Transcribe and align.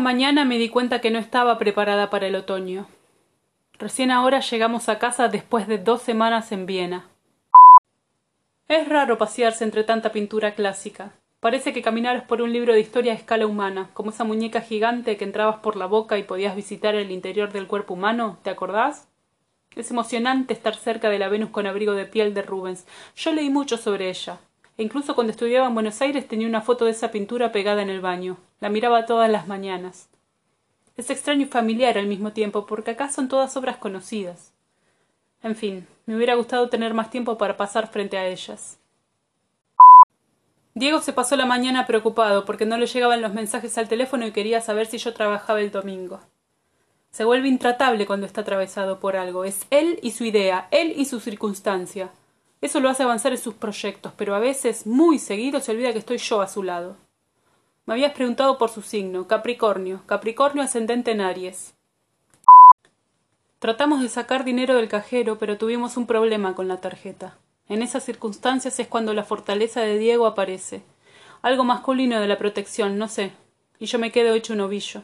mañana 0.00 0.44
me 0.44 0.58
di 0.58 0.68
cuenta 0.68 1.00
que 1.00 1.10
no 1.10 1.18
estaba 1.18 1.58
preparada 1.58 2.10
para 2.10 2.26
el 2.26 2.36
otoño. 2.36 2.86
Recién 3.78 4.10
ahora 4.10 4.40
llegamos 4.40 4.88
a 4.88 4.98
casa 4.98 5.28
después 5.28 5.68
de 5.68 5.78
dos 5.78 6.02
semanas 6.02 6.52
en 6.52 6.66
Viena. 6.66 7.06
Es 8.68 8.88
raro 8.88 9.18
pasearse 9.18 9.64
entre 9.64 9.84
tanta 9.84 10.12
pintura 10.12 10.54
clásica. 10.54 11.12
Parece 11.40 11.72
que 11.72 11.82
caminaras 11.82 12.24
por 12.24 12.42
un 12.42 12.52
libro 12.52 12.72
de 12.72 12.80
historia 12.80 13.12
a 13.12 13.16
escala 13.16 13.46
humana, 13.46 13.90
como 13.94 14.10
esa 14.10 14.24
muñeca 14.24 14.60
gigante 14.60 15.16
que 15.16 15.24
entrabas 15.24 15.60
por 15.60 15.76
la 15.76 15.86
boca 15.86 16.18
y 16.18 16.24
podías 16.24 16.56
visitar 16.56 16.94
el 16.94 17.12
interior 17.12 17.52
del 17.52 17.68
cuerpo 17.68 17.94
humano, 17.94 18.38
¿te 18.42 18.50
acordás? 18.50 19.08
Es 19.76 19.90
emocionante 19.92 20.52
estar 20.52 20.74
cerca 20.74 21.08
de 21.08 21.20
la 21.20 21.28
Venus 21.28 21.50
con 21.50 21.66
abrigo 21.66 21.92
de 21.92 22.06
piel 22.06 22.34
de 22.34 22.42
Rubens. 22.42 22.86
Yo 23.14 23.32
leí 23.32 23.48
mucho 23.48 23.76
sobre 23.76 24.10
ella. 24.10 24.38
E 24.78 24.84
incluso 24.84 25.16
cuando 25.16 25.32
estudiaba 25.32 25.66
en 25.66 25.74
Buenos 25.74 26.00
Aires 26.00 26.28
tenía 26.28 26.46
una 26.46 26.62
foto 26.62 26.84
de 26.84 26.92
esa 26.92 27.10
pintura 27.10 27.50
pegada 27.50 27.82
en 27.82 27.90
el 27.90 28.00
baño. 28.00 28.38
La 28.60 28.68
miraba 28.68 29.06
todas 29.06 29.28
las 29.28 29.48
mañanas. 29.48 30.08
Es 30.96 31.10
extraño 31.10 31.42
y 31.42 31.46
familiar 31.46 31.98
al 31.98 32.06
mismo 32.06 32.32
tiempo, 32.32 32.64
porque 32.64 32.92
acá 32.92 33.10
son 33.10 33.28
todas 33.28 33.56
obras 33.56 33.76
conocidas. 33.76 34.52
En 35.42 35.56
fin, 35.56 35.86
me 36.06 36.16
hubiera 36.16 36.34
gustado 36.34 36.68
tener 36.68 36.94
más 36.94 37.10
tiempo 37.10 37.36
para 37.36 37.56
pasar 37.56 37.88
frente 37.90 38.18
a 38.18 38.26
ellas. 38.26 38.78
Diego 40.74 41.00
se 41.00 41.12
pasó 41.12 41.34
la 41.34 41.46
mañana 41.46 41.86
preocupado 41.86 42.44
porque 42.44 42.64
no 42.64 42.78
le 42.78 42.86
llegaban 42.86 43.20
los 43.20 43.34
mensajes 43.34 43.76
al 43.78 43.88
teléfono 43.88 44.26
y 44.26 44.32
quería 44.32 44.60
saber 44.60 44.86
si 44.86 44.98
yo 44.98 45.12
trabajaba 45.12 45.60
el 45.60 45.72
domingo. 45.72 46.20
Se 47.10 47.24
vuelve 47.24 47.48
intratable 47.48 48.06
cuando 48.06 48.26
está 48.26 48.42
atravesado 48.42 49.00
por 49.00 49.16
algo. 49.16 49.44
Es 49.44 49.66
él 49.70 49.98
y 50.02 50.12
su 50.12 50.24
idea, 50.24 50.68
él 50.70 50.94
y 50.96 51.04
su 51.06 51.18
circunstancia. 51.18 52.10
Eso 52.60 52.80
lo 52.80 52.88
hace 52.88 53.04
avanzar 53.04 53.32
en 53.32 53.38
sus 53.38 53.54
proyectos, 53.54 54.12
pero 54.16 54.34
a 54.34 54.40
veces, 54.40 54.86
muy 54.86 55.18
seguido, 55.18 55.60
se 55.60 55.72
olvida 55.72 55.92
que 55.92 56.00
estoy 56.00 56.18
yo 56.18 56.40
a 56.40 56.48
su 56.48 56.62
lado. 56.62 56.96
Me 57.86 57.94
habías 57.94 58.12
preguntado 58.12 58.58
por 58.58 58.68
su 58.68 58.82
signo, 58.82 59.28
Capricornio, 59.28 60.02
Capricornio 60.06 60.62
ascendente 60.62 61.12
en 61.12 61.20
Aries. 61.20 61.74
Tratamos 63.60 64.02
de 64.02 64.08
sacar 64.08 64.44
dinero 64.44 64.74
del 64.74 64.88
cajero, 64.88 65.38
pero 65.38 65.56
tuvimos 65.56 65.96
un 65.96 66.06
problema 66.06 66.54
con 66.54 66.68
la 66.68 66.80
tarjeta. 66.80 67.38
En 67.68 67.82
esas 67.82 68.04
circunstancias 68.04 68.78
es 68.78 68.88
cuando 68.88 69.14
la 69.14 69.24
fortaleza 69.24 69.80
de 69.80 69.98
Diego 69.98 70.26
aparece. 70.26 70.82
Algo 71.42 71.64
masculino 71.64 72.20
de 72.20 72.28
la 72.28 72.38
protección, 72.38 72.98
no 72.98 73.08
sé. 73.08 73.32
Y 73.78 73.86
yo 73.86 73.98
me 73.98 74.10
quedo 74.12 74.34
hecho 74.34 74.52
un 74.52 74.60
ovillo. 74.60 75.02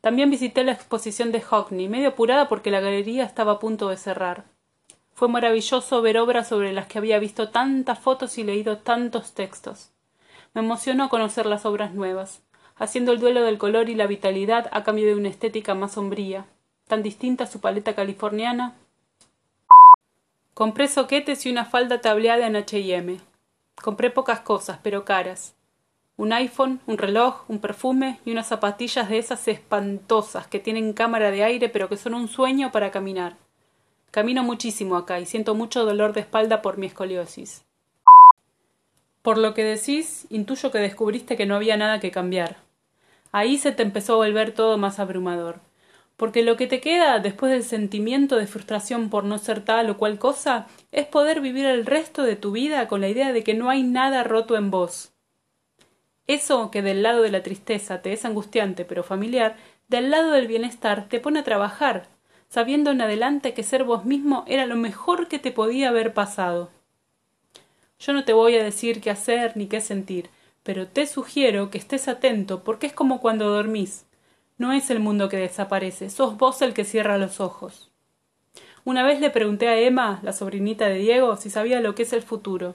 También 0.00 0.30
visité 0.30 0.64
la 0.64 0.72
exposición 0.72 1.32
de 1.32 1.40
Hockney, 1.40 1.88
medio 1.88 2.08
apurada 2.10 2.48
porque 2.48 2.70
la 2.70 2.80
galería 2.80 3.24
estaba 3.24 3.52
a 3.52 3.58
punto 3.58 3.88
de 3.88 3.96
cerrar. 3.96 4.44
Fue 5.20 5.28
maravilloso 5.28 6.00
ver 6.00 6.16
obras 6.16 6.48
sobre 6.48 6.72
las 6.72 6.86
que 6.86 6.96
había 6.96 7.18
visto 7.18 7.50
tantas 7.50 7.98
fotos 7.98 8.38
y 8.38 8.42
leído 8.42 8.78
tantos 8.78 9.34
textos. 9.34 9.90
Me 10.54 10.62
emocionó 10.62 11.10
conocer 11.10 11.44
las 11.44 11.66
obras 11.66 11.92
nuevas, 11.92 12.40
haciendo 12.76 13.12
el 13.12 13.20
duelo 13.20 13.42
del 13.42 13.58
color 13.58 13.90
y 13.90 13.94
la 13.94 14.06
vitalidad 14.06 14.70
a 14.72 14.82
cambio 14.82 15.04
de 15.04 15.14
una 15.14 15.28
estética 15.28 15.74
más 15.74 15.92
sombría, 15.92 16.46
tan 16.88 17.02
distinta 17.02 17.44
a 17.44 17.46
su 17.46 17.60
paleta 17.60 17.94
californiana 17.94 18.78
Compré 20.54 20.88
soquetes 20.88 21.44
y 21.44 21.50
una 21.50 21.66
falda 21.66 22.00
tableada 22.00 22.46
en 22.46 22.56
H&M. 22.56 23.20
Compré 23.74 24.08
pocas 24.08 24.40
cosas, 24.40 24.78
pero 24.82 25.04
caras. 25.04 25.54
Un 26.16 26.32
iPhone, 26.32 26.80
un 26.86 26.96
reloj, 26.96 27.44
un 27.48 27.58
perfume 27.58 28.20
y 28.24 28.32
unas 28.32 28.46
zapatillas 28.46 29.10
de 29.10 29.18
esas 29.18 29.46
espantosas 29.48 30.46
que 30.46 30.60
tienen 30.60 30.94
cámara 30.94 31.30
de 31.30 31.44
aire 31.44 31.68
pero 31.68 31.90
que 31.90 31.98
son 31.98 32.14
un 32.14 32.26
sueño 32.26 32.72
para 32.72 32.90
caminar. 32.90 33.36
Camino 34.10 34.42
muchísimo 34.42 34.96
acá 34.96 35.20
y 35.20 35.26
siento 35.26 35.54
mucho 35.54 35.84
dolor 35.84 36.12
de 36.12 36.20
espalda 36.20 36.62
por 36.62 36.78
mi 36.78 36.86
escoliosis. 36.86 37.64
Por 39.22 39.38
lo 39.38 39.54
que 39.54 39.64
decís, 39.64 40.26
intuyo 40.30 40.70
que 40.70 40.78
descubriste 40.78 41.36
que 41.36 41.46
no 41.46 41.56
había 41.56 41.76
nada 41.76 42.00
que 42.00 42.10
cambiar. 42.10 42.56
Ahí 43.32 43.58
se 43.58 43.72
te 43.72 43.82
empezó 43.82 44.14
a 44.14 44.26
volver 44.26 44.52
todo 44.52 44.78
más 44.78 44.98
abrumador 44.98 45.60
porque 46.20 46.42
lo 46.42 46.58
que 46.58 46.66
te 46.66 46.82
queda 46.82 47.18
después 47.18 47.50
del 47.50 47.64
sentimiento 47.64 48.36
de 48.36 48.46
frustración 48.46 49.08
por 49.08 49.24
no 49.24 49.38
ser 49.38 49.64
tal 49.64 49.88
o 49.88 49.96
cual 49.96 50.18
cosa 50.18 50.66
es 50.92 51.06
poder 51.06 51.40
vivir 51.40 51.64
el 51.64 51.86
resto 51.86 52.24
de 52.24 52.36
tu 52.36 52.52
vida 52.52 52.88
con 52.88 53.00
la 53.00 53.08
idea 53.08 53.32
de 53.32 53.42
que 53.42 53.54
no 53.54 53.70
hay 53.70 53.82
nada 53.82 54.22
roto 54.22 54.58
en 54.58 54.70
vos. 54.70 55.14
Eso 56.26 56.70
que 56.70 56.82
del 56.82 57.02
lado 57.02 57.22
de 57.22 57.30
la 57.30 57.42
tristeza 57.42 58.02
te 58.02 58.12
es 58.12 58.26
angustiante 58.26 58.84
pero 58.84 59.02
familiar, 59.02 59.56
del 59.88 60.10
lado 60.10 60.32
del 60.32 60.46
bienestar 60.46 61.08
te 61.08 61.20
pone 61.20 61.38
a 61.38 61.44
trabajar, 61.44 62.08
sabiendo 62.50 62.90
en 62.90 63.00
adelante 63.00 63.54
que 63.54 63.62
ser 63.62 63.84
vos 63.84 64.04
mismo 64.04 64.44
era 64.46 64.66
lo 64.66 64.76
mejor 64.76 65.28
que 65.28 65.38
te 65.38 65.52
podía 65.52 65.88
haber 65.88 66.12
pasado. 66.12 66.68
Yo 67.98 68.12
no 68.12 68.24
te 68.24 68.34
voy 68.34 68.56
a 68.56 68.62
decir 68.62 69.00
qué 69.00 69.10
hacer 69.10 69.56
ni 69.56 69.66
qué 69.66 69.80
sentir, 69.80 70.28
pero 70.62 70.86
te 70.86 71.06
sugiero 71.06 71.70
que 71.70 71.78
estés 71.78 72.08
atento 72.08 72.62
porque 72.62 72.86
es 72.86 72.92
como 72.92 73.22
cuando 73.22 73.48
dormís 73.48 74.04
no 74.60 74.74
es 74.74 74.90
el 74.90 75.00
mundo 75.00 75.30
que 75.30 75.38
desaparece, 75.38 76.10
sos 76.10 76.36
vos 76.36 76.60
el 76.60 76.74
que 76.74 76.84
cierra 76.84 77.16
los 77.16 77.40
ojos. 77.40 77.90
Una 78.84 79.02
vez 79.02 79.18
le 79.18 79.30
pregunté 79.30 79.68
a 79.68 79.78
Emma, 79.78 80.20
la 80.22 80.34
sobrinita 80.34 80.86
de 80.86 80.98
Diego, 80.98 81.38
si 81.38 81.48
sabía 81.48 81.80
lo 81.80 81.94
que 81.94 82.02
es 82.02 82.12
el 82.12 82.20
futuro. 82.20 82.74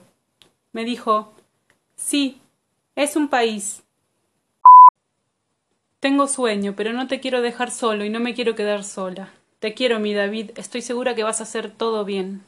Me 0.72 0.84
dijo 0.84 1.32
Sí, 1.94 2.40
es 2.96 3.14
un 3.14 3.28
país. 3.28 3.84
Tengo 6.00 6.26
sueño, 6.26 6.74
pero 6.76 6.92
no 6.92 7.06
te 7.06 7.20
quiero 7.20 7.40
dejar 7.40 7.70
solo 7.70 8.04
y 8.04 8.10
no 8.10 8.18
me 8.18 8.34
quiero 8.34 8.56
quedar 8.56 8.82
sola. 8.82 9.32
Te 9.66 9.74
quiero, 9.74 9.98
mi 9.98 10.14
David, 10.14 10.52
estoy 10.54 10.80
segura 10.80 11.16
que 11.16 11.24
vas 11.24 11.40
a 11.40 11.42
hacer 11.42 11.72
todo 11.72 12.04
bien. 12.04 12.44